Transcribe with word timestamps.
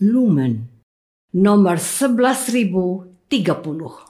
Lumen 0.00 0.68
nomor 1.32 1.78
11030. 1.78 4.09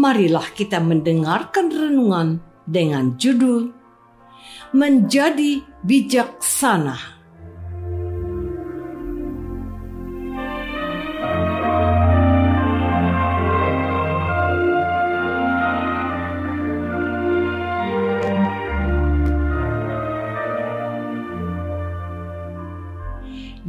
marilah 0.00 0.48
kita 0.56 0.80
mendengarkan 0.80 1.68
renungan 1.68 2.40
dengan 2.64 3.20
judul 3.20 3.76
Menjadi 4.72 5.60
Bijaksana. 5.84 7.20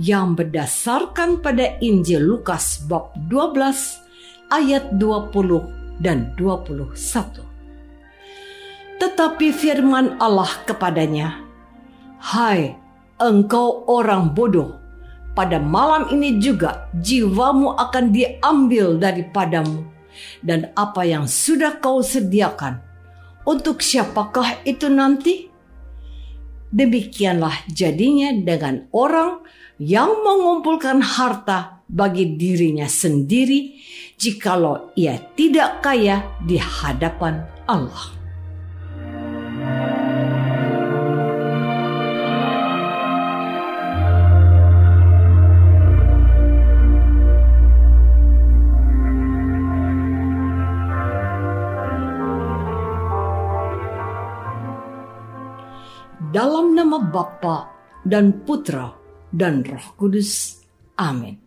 yang 0.01 0.33
berdasarkan 0.33 1.45
pada 1.45 1.77
Injil 1.77 2.25
Lukas 2.25 2.81
bab 2.89 3.13
12 3.29 4.01
ayat 4.49 4.97
20 4.97 5.80
dan 6.01 6.33
21. 6.35 6.97
Tetapi 8.97 9.47
firman 9.53 10.17
Allah 10.17 10.49
kepadanya, 10.65 11.41
Hai 12.21 12.77
engkau 13.21 13.85
orang 13.85 14.33
bodoh, 14.33 14.77
pada 15.37 15.61
malam 15.61 16.09
ini 16.09 16.41
juga 16.41 16.89
jiwamu 16.97 17.77
akan 17.77 18.13
diambil 18.13 18.97
daripadamu, 18.97 19.85
dan 20.45 20.69
apa 20.77 21.05
yang 21.05 21.25
sudah 21.25 21.81
kau 21.81 22.01
sediakan, 22.05 22.81
untuk 23.45 23.81
siapakah 23.81 24.61
itu 24.65 24.85
nanti? 24.89 25.49
Demikianlah 26.71 27.67
jadinya 27.67 28.31
dengan 28.37 28.85
orang 28.93 29.43
yang 29.81 30.21
mengumpulkan 30.21 31.01
harta 31.01 31.80
bagi 31.91 32.39
dirinya 32.39 32.87
sendiri 32.87 33.75
jikalau 34.15 34.95
ia 34.95 35.19
tidak 35.35 35.83
kaya 35.83 36.23
di 36.39 36.55
hadapan 36.55 37.43
Allah. 37.67 38.23
Dalam 56.31 56.71
nama 56.71 56.95
Bapa 56.95 57.67
dan 58.07 58.47
Putra 58.47 58.87
dan 59.35 59.67
Roh 59.67 59.99
Kudus. 59.99 60.63
Amin. 60.95 61.40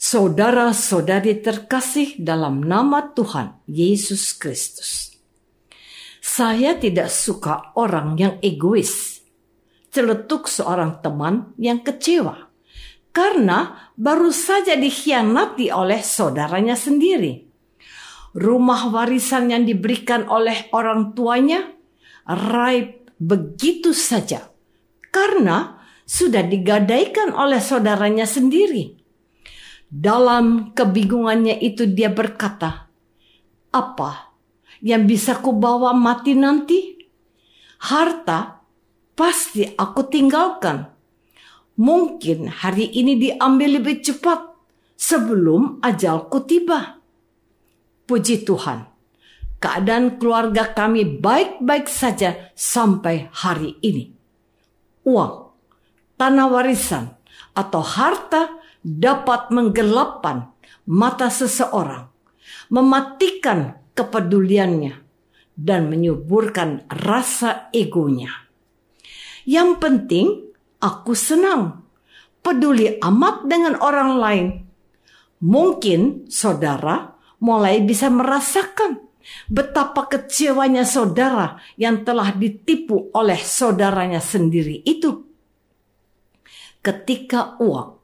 Saudara-saudari 0.00 1.38
terkasih 1.38 2.18
dalam 2.18 2.64
nama 2.64 3.12
Tuhan 3.14 3.62
Yesus 3.68 4.34
Kristus. 4.34 5.14
Saya 6.20 6.76
tidak 6.76 7.12
suka 7.12 7.72
orang 7.76 8.16
yang 8.16 8.34
egois. 8.42 9.20
Celetuk 9.90 10.46
seorang 10.46 11.02
teman 11.02 11.52
yang 11.58 11.82
kecewa. 11.82 12.48
Karena 13.10 13.90
baru 13.98 14.30
saja 14.30 14.78
dikhianati 14.78 15.74
oleh 15.74 15.98
saudaranya 15.98 16.78
sendiri. 16.78 17.50
Rumah 18.38 18.94
warisan 18.94 19.50
yang 19.50 19.66
diberikan 19.66 20.30
oleh 20.30 20.70
orang 20.70 21.18
tuanya 21.18 21.66
raib 22.26 23.10
begitu 23.18 23.90
saja. 23.90 24.46
Karena 25.10 25.79
sudah 26.10 26.42
digadaikan 26.42 27.30
oleh 27.30 27.62
saudaranya 27.62 28.26
sendiri 28.26 28.98
dalam 29.86 30.74
kebingungannya 30.74 31.54
itu 31.62 31.86
dia 31.86 32.10
berkata, 32.10 32.90
"Apa 33.70 34.34
yang 34.82 35.06
bisa 35.06 35.38
kubawa 35.38 35.94
mati 35.94 36.34
nanti? 36.34 36.98
Harta 37.86 38.58
pasti 39.14 39.66
aku 39.66 40.06
tinggalkan. 40.10 40.90
Mungkin 41.78 42.46
hari 42.46 42.90
ini 42.90 43.14
diambil 43.14 43.78
lebih 43.78 44.02
cepat 44.02 44.50
sebelum 44.98 45.78
ajalku 45.78 46.42
tiba." 46.42 46.98
Puji 48.06 48.42
Tuhan, 48.42 48.86
keadaan 49.62 50.18
keluarga 50.18 50.74
kami 50.74 51.22
baik-baik 51.22 51.86
saja 51.86 52.50
sampai 52.58 53.30
hari 53.30 53.78
ini. 53.86 54.10
Uang, 55.06 55.49
tanah 56.20 56.52
warisan, 56.52 57.16
atau 57.56 57.80
harta 57.80 58.60
dapat 58.84 59.48
menggelapkan 59.48 60.52
mata 60.84 61.32
seseorang, 61.32 62.12
mematikan 62.68 63.80
kepeduliannya, 63.96 65.00
dan 65.56 65.88
menyuburkan 65.88 66.84
rasa 66.92 67.72
egonya. 67.72 68.32
Yang 69.48 69.70
penting, 69.80 70.26
aku 70.80 71.16
senang, 71.16 71.88
peduli 72.44 73.00
amat 73.00 73.48
dengan 73.48 73.80
orang 73.80 74.12
lain. 74.20 74.46
Mungkin 75.40 76.28
saudara 76.28 77.16
mulai 77.40 77.80
bisa 77.80 78.12
merasakan 78.12 79.00
betapa 79.48 80.04
kecewanya 80.04 80.84
saudara 80.84 81.56
yang 81.80 82.04
telah 82.04 82.32
ditipu 82.36 83.08
oleh 83.16 83.40
saudaranya 83.40 84.20
sendiri 84.20 84.84
itu. 84.84 85.29
Ketika 86.80 87.60
uang 87.60 88.00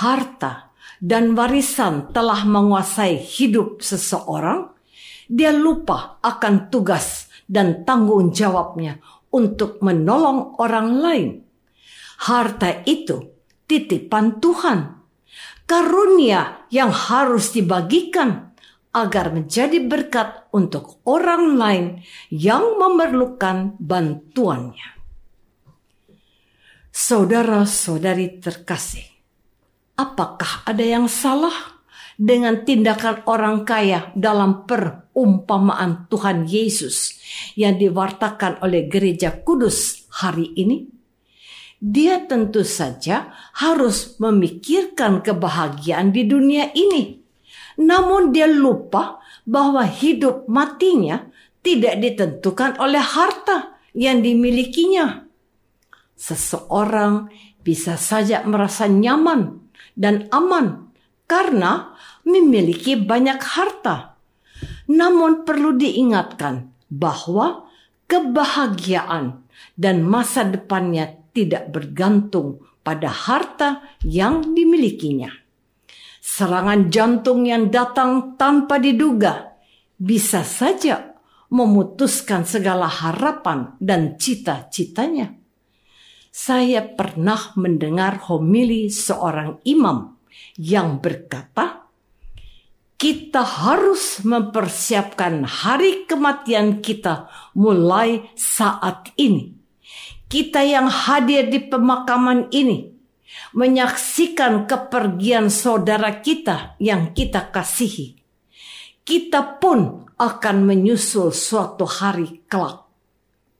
harta, 0.00 0.72
dan 1.02 1.34
warisan 1.34 2.14
telah 2.14 2.46
menguasai 2.46 3.18
hidup 3.18 3.82
seseorang, 3.82 4.70
dia 5.26 5.50
lupa 5.50 6.22
akan 6.22 6.70
tugas 6.70 7.26
dan 7.50 7.82
tanggung 7.82 8.30
jawabnya 8.30 9.02
untuk 9.34 9.82
menolong 9.82 10.54
orang 10.62 10.88
lain. 11.02 11.30
Harta 12.22 12.86
itu 12.86 13.34
titipan 13.66 14.38
Tuhan, 14.38 15.02
karunia 15.66 16.70
yang 16.70 16.94
harus 16.94 17.50
dibagikan 17.50 18.54
agar 18.94 19.32
menjadi 19.32 19.82
berkat 19.82 20.46
untuk 20.52 21.00
orang 21.08 21.56
lain 21.56 21.86
yang 22.28 22.76
memerlukan 22.78 23.74
bantuannya. 23.80 24.91
Saudara-saudari 26.92 28.36
terkasih, 28.36 29.08
apakah 29.96 30.60
ada 30.68 30.84
yang 30.84 31.08
salah 31.08 31.80
dengan 32.20 32.68
tindakan 32.68 33.24
orang 33.24 33.64
kaya 33.64 34.12
dalam 34.12 34.68
perumpamaan 34.68 36.04
Tuhan 36.12 36.44
Yesus 36.44 37.16
yang 37.56 37.80
diwartakan 37.80 38.60
oleh 38.60 38.92
gereja 38.92 39.32
kudus 39.40 40.04
hari 40.20 40.52
ini? 40.52 40.84
Dia 41.80 42.28
tentu 42.28 42.60
saja 42.60 43.32
harus 43.56 44.20
memikirkan 44.20 45.24
kebahagiaan 45.24 46.12
di 46.12 46.28
dunia 46.28 46.76
ini. 46.76 47.24
Namun 47.80 48.36
dia 48.36 48.44
lupa 48.44 49.16
bahwa 49.48 49.80
hidup 49.88 50.44
matinya 50.44 51.24
tidak 51.64 52.04
ditentukan 52.04 52.76
oleh 52.76 53.00
harta 53.00 53.80
yang 53.96 54.20
dimilikinya. 54.20 55.31
Seseorang 56.14 57.32
bisa 57.62 57.98
saja 57.98 58.42
merasa 58.46 58.86
nyaman 58.86 59.62
dan 59.98 60.28
aman 60.30 60.92
karena 61.26 61.94
memiliki 62.26 62.98
banyak 62.98 63.40
harta. 63.40 64.18
Namun 64.90 65.46
perlu 65.46 65.74
diingatkan 65.74 66.70
bahwa 66.92 67.66
kebahagiaan 68.06 69.42
dan 69.78 70.04
masa 70.04 70.44
depannya 70.44 71.22
tidak 71.32 71.72
bergantung 71.72 72.60
pada 72.84 73.08
harta 73.08 73.96
yang 74.04 74.52
dimilikinya. 74.52 75.32
Serangan 76.22 76.92
jantung 76.92 77.48
yang 77.48 77.72
datang 77.72 78.38
tanpa 78.38 78.78
diduga 78.78 79.58
bisa 79.98 80.46
saja 80.46 81.18
memutuskan 81.50 82.46
segala 82.46 82.86
harapan 82.86 83.74
dan 83.82 84.16
cita-citanya. 84.16 85.41
Saya 86.32 86.80
pernah 86.80 87.52
mendengar 87.60 88.24
homili 88.24 88.88
seorang 88.88 89.60
imam 89.68 90.16
yang 90.56 90.96
berkata, 90.96 91.84
kita 92.96 93.44
harus 93.44 94.24
mempersiapkan 94.24 95.44
hari 95.44 96.08
kematian 96.08 96.80
kita 96.80 97.28
mulai 97.52 98.32
saat 98.32 99.12
ini. 99.20 99.52
Kita 100.24 100.64
yang 100.64 100.88
hadir 100.88 101.52
di 101.52 101.60
pemakaman 101.68 102.48
ini 102.48 102.88
menyaksikan 103.52 104.64
kepergian 104.64 105.52
saudara 105.52 106.24
kita 106.24 106.80
yang 106.80 107.12
kita 107.12 107.52
kasihi. 107.52 108.16
Kita 109.04 109.60
pun 109.60 110.08
akan 110.16 110.56
menyusul 110.64 111.28
suatu 111.28 111.84
hari 111.84 112.40
kelak. 112.48 112.88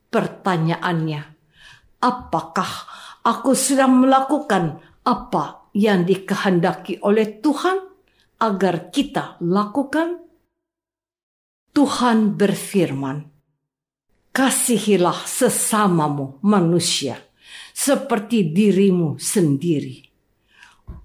Pertanyaannya, 0.09 1.31
apakah 2.02 2.90
aku 3.22 3.54
sudah 3.54 3.87
melakukan 3.87 4.82
apa 5.06 5.70
yang 5.72 6.02
dikehendaki 6.02 6.99
oleh 7.00 7.38
Tuhan? 7.38 7.93
agar 8.43 8.90
kita 8.90 9.38
lakukan? 9.38 10.19
Tuhan 11.72 12.34
berfirman, 12.34 13.22
"Kasihilah 14.34 15.25
sesamamu 15.25 16.43
manusia 16.43 17.16
seperti 17.72 18.50
dirimu 18.50 19.16
sendiri." 19.16 20.10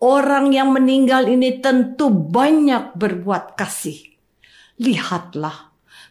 Orang 0.03 0.51
yang 0.51 0.75
meninggal 0.75 1.31
ini 1.31 1.63
tentu 1.63 2.11
banyak 2.11 2.99
berbuat 2.99 3.55
kasih. 3.55 4.17
Lihatlah, 4.83 5.66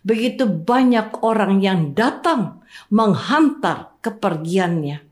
begitu 0.07 0.47
banyak 0.47 1.27
orang 1.27 1.59
yang 1.59 1.91
datang 1.99 2.63
menghantar 2.95 3.99
kepergiannya. 4.07 5.03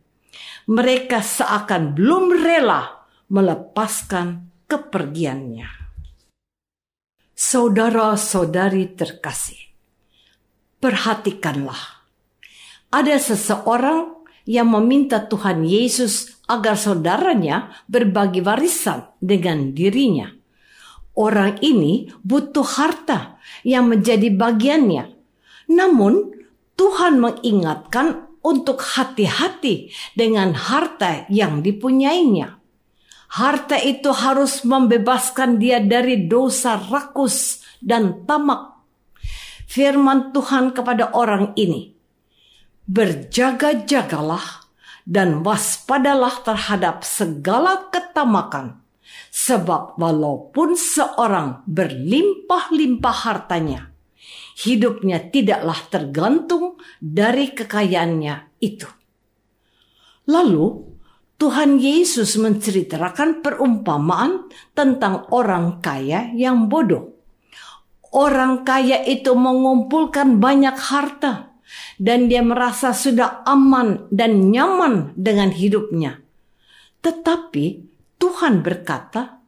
Mereka 0.70 1.18
seakan 1.18 1.98
belum 1.98 2.38
rela 2.38 3.04
melepaskan 3.26 4.54
kepergiannya. 4.70 5.66
Saudara-saudari 7.34 8.94
terkasih, 8.94 9.74
perhatikanlah. 10.78 12.06
Ada 12.94 13.18
seseorang 13.18 14.22
yang 14.46 14.70
meminta 14.70 15.26
Tuhan 15.26 15.66
Yesus 15.66 16.38
agar 16.46 16.78
saudaranya 16.78 17.74
berbagi 17.90 18.38
warisan 18.38 19.10
dengan 19.18 19.74
dirinya. 19.74 20.43
Orang 21.14 21.62
ini 21.62 22.10
butuh 22.26 22.66
harta 22.66 23.38
yang 23.62 23.86
menjadi 23.86 24.34
bagiannya. 24.34 25.14
Namun, 25.70 26.34
Tuhan 26.74 27.22
mengingatkan 27.22 28.34
untuk 28.44 28.82
hati-hati 28.82 29.94
dengan 30.12 30.52
harta 30.52 31.24
yang 31.32 31.64
dipunyainya. 31.64 32.60
Harta 33.34 33.80
itu 33.80 34.14
harus 34.14 34.62
membebaskan 34.62 35.58
dia 35.58 35.82
dari 35.82 36.28
dosa 36.28 36.78
rakus 36.78 37.64
dan 37.82 38.26
tamak. 38.28 38.78
Firman 39.66 40.30
Tuhan 40.30 40.70
kepada 40.70 41.10
orang 41.16 41.50
ini, 41.58 41.90
berjaga-jagalah 42.86 44.70
dan 45.02 45.42
waspadalah 45.42 46.46
terhadap 46.46 47.02
segala 47.02 47.90
ketamakan. 47.90 48.83
Sebab 49.34 49.98
walaupun 49.98 50.78
seorang 50.78 51.66
berlimpah-limpah 51.66 53.16
hartanya, 53.26 53.90
hidupnya 54.62 55.18
tidaklah 55.28 55.78
tergantung 55.90 56.78
dari 57.02 57.50
kekayaannya 57.50 58.62
itu. 58.62 58.86
Lalu 60.30 60.94
Tuhan 61.34 61.82
Yesus 61.82 62.38
menceritakan 62.38 63.42
perumpamaan 63.42 64.48
tentang 64.72 65.26
orang 65.34 65.82
kaya 65.82 66.30
yang 66.32 66.70
bodoh. 66.70 67.10
Orang 68.14 68.62
kaya 68.62 69.02
itu 69.02 69.34
mengumpulkan 69.34 70.38
banyak 70.38 70.78
harta 70.78 71.58
dan 71.98 72.30
dia 72.30 72.46
merasa 72.46 72.94
sudah 72.94 73.42
aman 73.42 74.06
dan 74.14 74.54
nyaman 74.54 75.18
dengan 75.18 75.50
hidupnya. 75.50 76.22
Tetapi 77.02 77.93
Tuhan 78.24 78.64
berkata, 78.64 79.44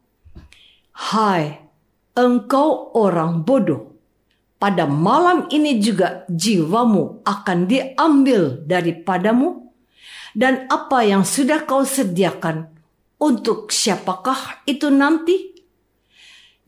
"Hai, 0.93 1.57
engkau 2.13 2.93
orang 2.93 3.41
bodoh, 3.41 3.97
pada 4.61 4.85
malam 4.85 5.49
ini 5.49 5.81
juga 5.81 6.29
jiwamu 6.29 7.25
akan 7.25 7.65
diambil 7.65 8.61
daripadamu." 8.69 9.67
dan 10.37 10.69
apa 10.69 11.01
yang 11.01 11.25
sudah 11.25 11.65
kau 11.65 11.81
sediakan 11.81 12.69
untuk 13.17 13.73
siapakah 13.73 14.61
itu 14.69 14.93
nanti? 14.93 15.57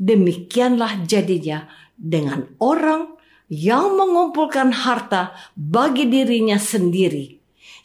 Demikianlah 0.02 1.06
jadinya 1.06 1.70
dengan 1.94 2.50
orang 2.58 3.14
yang 3.46 3.94
mengumpulkan 3.94 4.74
harta 4.74 5.38
bagi 5.54 6.10
dirinya 6.10 6.58
sendiri, 6.58 7.38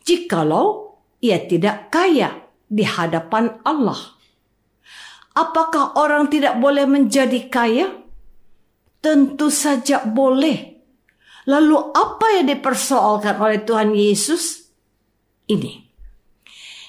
jikalau 0.08 0.96
ia 1.20 1.36
tidak 1.44 1.92
kaya 1.92 2.48
di 2.64 2.88
hadapan 2.88 3.60
Allah. 3.60 4.13
Apakah 5.34 5.98
orang 5.98 6.30
tidak 6.30 6.58
boleh 6.62 6.86
menjadi 6.86 7.50
kaya? 7.50 7.90
Tentu 9.02 9.50
saja 9.50 10.06
boleh. 10.06 10.78
Lalu 11.44 11.76
apa 11.92 12.26
yang 12.40 12.46
dipersoalkan 12.48 13.36
oleh 13.36 13.60
Tuhan 13.66 13.92
Yesus? 13.92 14.64
ini. 15.48 15.84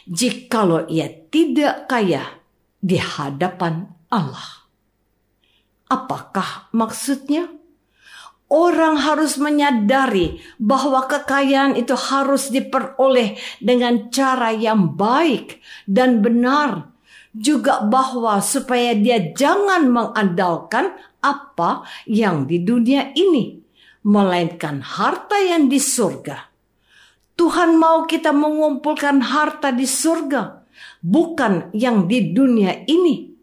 Jikalau 0.06 0.86
ia 0.86 1.10
tidak 1.10 1.90
kaya 1.90 2.40
di 2.78 3.02
hadapan 3.02 3.90
Allah. 4.14 4.70
Apakah 5.90 6.70
maksudnya? 6.72 7.50
Orang 8.46 9.02
harus 9.02 9.42
menyadari 9.42 10.38
bahwa 10.62 11.10
kekayaan 11.10 11.74
itu 11.82 11.98
harus 11.98 12.54
diperoleh 12.54 13.42
dengan 13.58 14.14
cara 14.14 14.54
yang 14.54 14.94
baik 14.94 15.66
dan 15.90 16.22
benar. 16.22 16.94
Juga 17.36 17.84
bahwa 17.84 18.40
supaya 18.40 18.96
dia 18.96 19.20
jangan 19.36 19.92
mengandalkan 19.92 20.96
apa 21.20 21.84
yang 22.08 22.48
di 22.48 22.64
dunia 22.64 23.12
ini, 23.12 23.60
melainkan 24.08 24.80
harta 24.80 25.36
yang 25.44 25.68
di 25.68 25.76
surga 25.76 26.56
Tuhan 27.36 27.76
mau 27.76 28.08
kita 28.08 28.32
mengumpulkan 28.32 29.20
harta 29.20 29.76
di 29.76 29.84
surga, 29.84 30.64
bukan 31.04 31.76
yang 31.76 32.08
di 32.08 32.32
dunia 32.32 32.88
ini. 32.88 33.36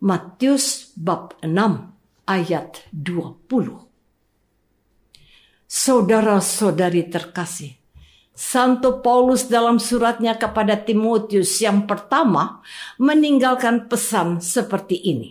Matius 0.00 0.96
bab 0.96 1.36
6 1.44 1.92
ayat 2.24 2.88
20. 2.88 3.84
Saudara-saudari 5.68 7.12
terkasih, 7.12 7.76
Santo 8.32 9.04
Paulus 9.04 9.46
dalam 9.52 9.76
suratnya 9.76 10.40
kepada 10.40 10.80
Timotius 10.80 11.60
yang 11.60 11.84
pertama 11.84 12.64
meninggalkan 12.96 13.86
pesan 13.86 14.40
seperti 14.40 14.96
ini. 14.98 15.30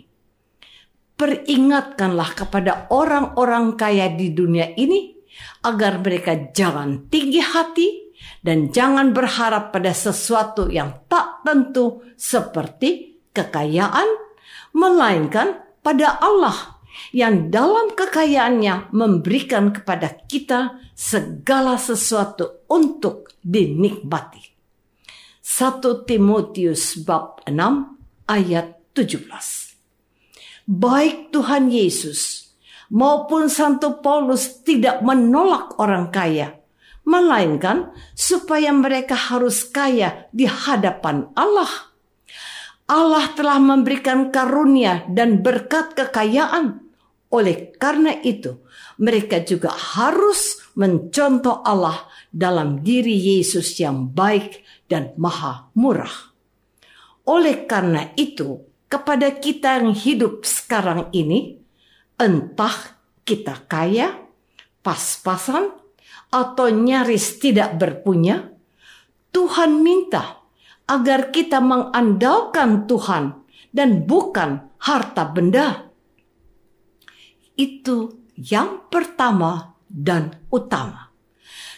peringatkanlah 1.22 2.34
kepada 2.34 2.90
orang-orang 2.90 3.78
kaya 3.78 4.10
di 4.10 4.34
dunia 4.34 4.74
ini 4.74 5.14
agar 5.62 6.02
mereka 6.02 6.50
jangan 6.50 7.06
tinggi 7.14 7.38
hati 7.38 7.88
dan 8.42 8.74
jangan 8.74 9.14
berharap 9.14 9.70
pada 9.70 9.94
sesuatu 9.94 10.66
yang 10.74 11.06
tak 11.06 11.46
tentu 11.46 12.02
seperti 12.18 13.22
kekayaan, 13.38 14.10
melainkan 14.74 15.62
pada 15.86 16.18
Allah 16.18 16.82
yang 17.14 17.54
dalam 17.54 17.94
kekayaannya 17.94 18.90
memberikan 18.90 19.70
kepada 19.72 20.18
kita 20.26 20.82
segala 21.02 21.82
sesuatu 21.82 22.62
untuk 22.70 23.34
dinikmati. 23.42 24.54
1 25.42 25.82
Timotius 26.06 27.02
bab 27.02 27.42
6 27.50 28.30
ayat 28.30 28.78
17 28.94 29.72
baik 30.72 31.36
Tuhan 31.36 31.68
Yesus 31.68 32.54
maupun 32.94 33.52
Santo 33.52 34.00
Paulus 34.00 34.64
tidak 34.64 35.04
menolak 35.04 35.76
orang 35.84 36.08
kaya, 36.14 36.56
melainkan 37.04 37.92
supaya 38.16 38.72
mereka 38.72 39.16
harus 39.16 39.68
kaya 39.68 40.32
di 40.32 40.46
hadapan 40.48 41.28
Allah. 41.36 41.92
Allah 42.92 43.32
telah 43.36 43.60
memberikan 43.60 44.32
karunia 44.36 45.08
dan 45.08 45.40
berkat 45.40 45.96
kekayaan. 45.96 46.84
Oleh 47.32 47.72
karena 47.80 48.20
itu, 48.20 48.60
mereka 49.00 49.40
juga 49.40 49.72
harus 49.72 50.60
mencontoh 50.76 51.64
Allah 51.64 52.08
dalam 52.32 52.84
diri 52.84 53.16
Yesus 53.16 53.76
yang 53.80 54.12
baik 54.12 54.64
dan 54.88 55.16
maha 55.20 55.72
murah. 55.76 56.32
Oleh 57.28 57.70
karena 57.70 58.12
itu, 58.18 58.66
kepada 58.92 59.32
kita 59.32 59.80
yang 59.80 59.96
hidup 59.96 60.44
sekarang 60.44 61.08
ini, 61.16 61.62
entah 62.20 63.00
kita 63.24 63.68
kaya, 63.70 64.20
pas-pasan, 64.84 65.72
atau 66.32 66.68
nyaris 66.72 67.40
tidak 67.40 67.76
berpunya, 67.80 68.52
Tuhan 69.32 69.80
minta 69.80 70.44
agar 70.88 71.32
kita 71.32 71.64
mengandalkan 71.64 72.84
Tuhan 72.88 73.48
dan 73.72 74.04
bukan 74.04 74.68
harta 74.80 75.24
benda. 75.32 75.88
Itu 77.56 78.28
yang 78.36 78.92
pertama 78.92 79.76
dan 79.92 80.40
utama. 80.48 81.12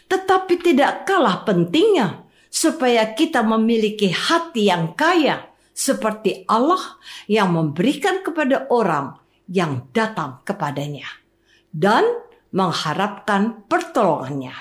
Tetapi 0.05 0.53
tidak 0.62 1.10
kalah 1.10 1.41
pentingnya 1.41 2.29
supaya 2.53 3.17
kita 3.17 3.41
memiliki 3.41 4.13
hati 4.13 4.70
yang 4.70 4.93
kaya 4.93 5.50
seperti 5.74 6.46
Allah 6.46 7.01
yang 7.25 7.50
memberikan 7.50 8.22
kepada 8.22 8.70
orang 8.70 9.17
yang 9.50 9.89
datang 9.89 10.46
kepadanya 10.46 11.10
dan 11.74 12.05
mengharapkan 12.53 13.65
pertolongannya. 13.65 14.53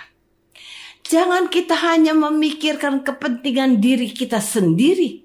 Jangan 1.04 1.52
kita 1.52 1.76
hanya 1.76 2.16
memikirkan 2.16 3.04
kepentingan 3.04 3.84
diri 3.84 4.08
kita 4.16 4.40
sendiri, 4.40 5.20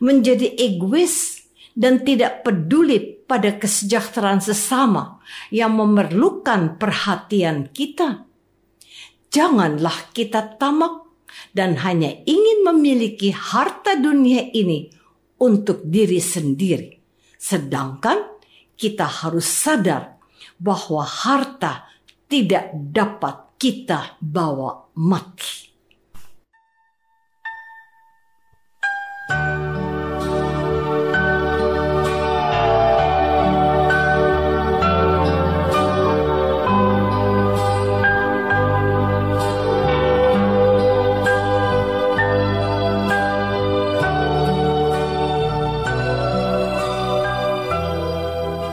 menjadi 0.00 0.56
egois 0.56 1.44
dan 1.76 2.00
tidak 2.00 2.40
peduli 2.40 3.19
pada 3.30 3.54
kesejahteraan 3.54 4.42
sesama 4.42 5.22
yang 5.54 5.78
memerlukan 5.78 6.74
perhatian 6.74 7.70
kita. 7.70 8.26
Janganlah 9.30 10.10
kita 10.10 10.58
tamak 10.58 11.06
dan 11.54 11.78
hanya 11.86 12.10
ingin 12.26 12.66
memiliki 12.66 13.30
harta 13.30 13.94
dunia 13.94 14.50
ini 14.50 14.90
untuk 15.38 15.86
diri 15.86 16.18
sendiri. 16.18 16.98
Sedangkan 17.38 18.42
kita 18.74 19.06
harus 19.06 19.46
sadar 19.46 20.18
bahwa 20.58 21.06
harta 21.06 21.86
tidak 22.26 22.74
dapat 22.74 23.54
kita 23.54 24.18
bawa 24.18 24.90
mati. 24.98 25.69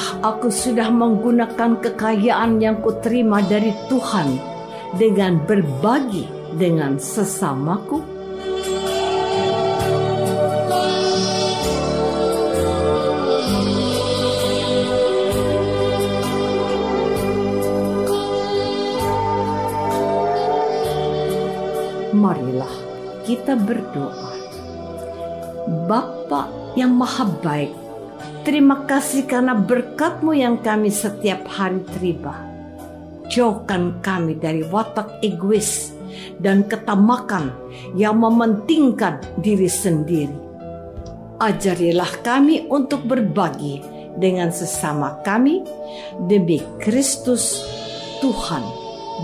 Apakah 0.00 0.32
aku 0.32 0.48
sudah 0.48 0.88
menggunakan 0.88 1.76
kekayaan 1.76 2.56
yang 2.56 2.80
kuterima 2.80 3.44
dari 3.44 3.68
Tuhan 3.84 4.32
dengan 4.96 5.44
berbagi 5.44 6.24
dengan 6.56 6.96
sesamaku? 6.96 8.00
Marilah 22.16 22.74
kita 23.28 23.52
berdoa. 23.52 24.32
Bapa 25.84 26.48
yang 26.72 26.96
maha 26.96 27.28
baik, 27.44 27.76
Terima 28.40 28.88
kasih 28.88 29.28
karena 29.28 29.52
berkatmu 30.00 30.32
yang 30.32 30.64
kami 30.64 30.88
setiap 30.88 31.44
hari 31.44 31.84
terima. 31.92 32.32
Jauhkan 33.28 34.00
kami 34.00 34.32
dari 34.40 34.64
watak 34.64 35.20
egois 35.20 35.92
dan 36.40 36.64
ketamakan 36.64 37.52
yang 37.92 38.16
mementingkan 38.16 39.20
diri 39.44 39.68
sendiri. 39.68 40.32
Ajarilah 41.36 42.16
kami 42.24 42.64
untuk 42.72 43.04
berbagi 43.04 43.84
dengan 44.16 44.48
sesama 44.48 45.20
kami 45.20 45.68
demi 46.24 46.64
Kristus 46.80 47.60
Tuhan 48.24 48.64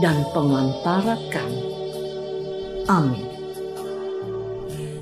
dan 0.04 0.28
pengantara 0.36 1.16
kami. 1.32 1.64
Amin. 2.84 3.24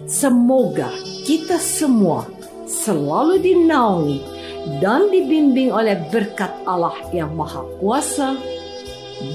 Semoga 0.06 0.94
kita 1.26 1.58
semua 1.58 2.30
selalu 2.62 3.42
dinaungi 3.42 4.33
dan 4.80 5.12
dibimbing 5.12 5.68
oleh 5.68 6.00
berkat 6.08 6.50
Allah 6.64 6.96
yang 7.12 7.36
Maha 7.36 7.64
Kuasa, 7.80 8.36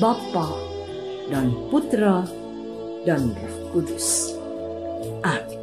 Bapa 0.01 0.49
dan 1.29 1.53
Putra 1.69 2.25
dan 3.05 3.33
Roh 3.37 3.57
Kudus. 3.73 4.33
Amin. 5.21 5.59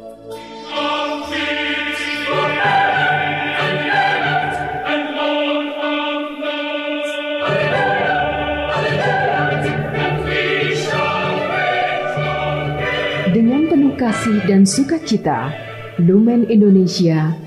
Dengan 13.37 13.69
penuh 13.69 13.93
kasih 13.99 14.41
dan 14.49 14.65
sukacita, 14.65 15.53
Lumen 16.01 16.49
Indonesia 16.49 17.46